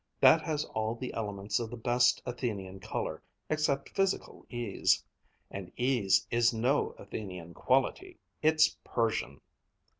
That 0.19 0.41
has 0.41 0.65
all 0.65 0.95
the 0.95 1.13
elements 1.13 1.59
of 1.59 1.69
the 1.69 1.77
best 1.77 2.23
Athenian 2.25 2.79
color, 2.79 3.21
except 3.51 3.89
physical 3.95 4.47
ease. 4.49 5.03
And 5.51 5.71
ease 5.77 6.25
is 6.31 6.51
no 6.51 6.95
Athenian 6.97 7.53
quality! 7.53 8.17
It's 8.41 8.75
Persian! 8.83 9.41